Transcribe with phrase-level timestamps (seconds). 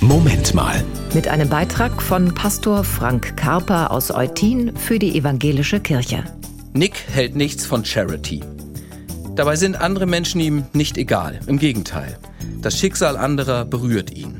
[0.00, 0.84] Moment mal.
[1.12, 6.22] Mit einem Beitrag von Pastor Frank Karper aus Eutin für die Evangelische Kirche.
[6.72, 8.44] Nick hält nichts von Charity.
[9.34, 11.40] Dabei sind andere Menschen ihm nicht egal.
[11.48, 12.16] Im Gegenteil.
[12.62, 14.38] Das Schicksal anderer berührt ihn.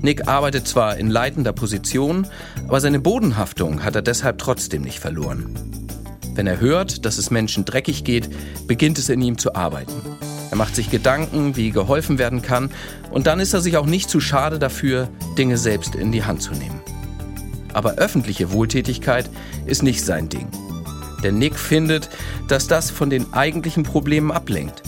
[0.00, 2.26] Nick arbeitet zwar in leitender Position,
[2.66, 5.54] aber seine Bodenhaftung hat er deshalb trotzdem nicht verloren.
[6.34, 8.28] Wenn er hört, dass es Menschen dreckig geht,
[8.66, 9.92] beginnt es in ihm zu arbeiten.
[10.52, 12.70] Er macht sich Gedanken, wie geholfen werden kann,
[13.10, 16.42] und dann ist er sich auch nicht zu schade dafür, Dinge selbst in die Hand
[16.42, 16.78] zu nehmen.
[17.72, 19.30] Aber öffentliche Wohltätigkeit
[19.64, 20.48] ist nicht sein Ding.
[21.24, 22.10] Denn Nick findet,
[22.48, 24.82] dass das von den eigentlichen Problemen ablenkt.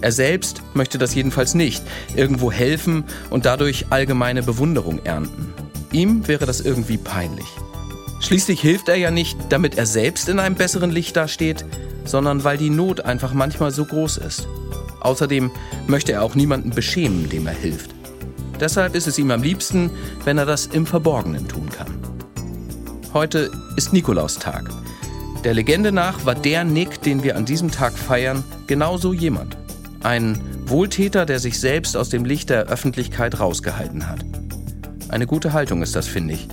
[0.00, 1.82] Er selbst möchte das jedenfalls nicht,
[2.14, 5.52] irgendwo helfen und dadurch allgemeine Bewunderung ernten.
[5.90, 7.48] Ihm wäre das irgendwie peinlich.
[8.20, 11.64] Schließlich hilft er ja nicht, damit er selbst in einem besseren Licht dasteht,
[12.04, 14.46] sondern weil die Not einfach manchmal so groß ist.
[15.00, 15.50] Außerdem
[15.86, 17.90] möchte er auch niemanden beschämen, dem er hilft.
[18.60, 19.90] Deshalb ist es ihm am liebsten,
[20.24, 21.98] wenn er das im Verborgenen tun kann.
[23.14, 24.70] Heute ist Nikolaustag.
[25.44, 29.56] Der Legende nach war der Nick, den wir an diesem Tag feiern, genauso jemand.
[30.02, 34.24] Ein Wohltäter, der sich selbst aus dem Licht der Öffentlichkeit rausgehalten hat.
[35.08, 36.46] Eine gute Haltung ist das, finde ich.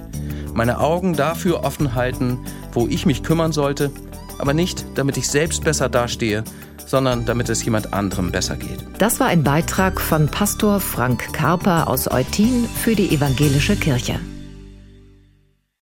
[0.54, 2.40] Meine Augen dafür offen halten,
[2.72, 3.92] wo ich mich kümmern sollte,
[4.40, 6.44] aber nicht, damit ich selbst besser dastehe,
[6.86, 8.86] sondern damit es jemand anderem besser geht.
[8.98, 14.20] Das war ein Beitrag von Pastor Frank Karper aus Eutin für die Evangelische Kirche.